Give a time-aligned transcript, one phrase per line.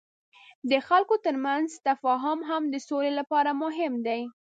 [0.69, 4.21] د خلکو ترمنځ تفاهم د سولې لپاره مهم دی.